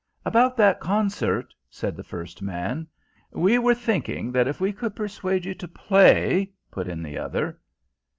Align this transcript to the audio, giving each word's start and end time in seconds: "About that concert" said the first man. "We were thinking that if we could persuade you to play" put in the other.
"About 0.25 0.57
that 0.57 0.79
concert" 0.79 1.53
said 1.69 1.95
the 1.95 2.03
first 2.03 2.41
man. 2.41 2.87
"We 3.33 3.59
were 3.59 3.75
thinking 3.75 4.31
that 4.31 4.47
if 4.47 4.59
we 4.59 4.73
could 4.73 4.95
persuade 4.95 5.45
you 5.45 5.53
to 5.53 5.67
play" 5.67 6.49
put 6.71 6.87
in 6.87 7.03
the 7.03 7.19
other. 7.19 7.59